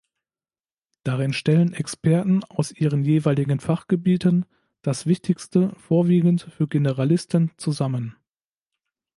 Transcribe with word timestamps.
Darin 1.03 1.31
stellen 1.31 1.73
Experten 1.73 2.43
aus 2.45 2.71
Ihren 2.71 3.03
jeweiligen 3.03 3.59
Fachgebieten 3.59 4.47
das 4.81 5.05
Wichtigste 5.05 5.75
vorwiegend 5.75 6.41
für 6.41 6.67
Generalisten 6.67 7.51
zusammen. 7.57 8.15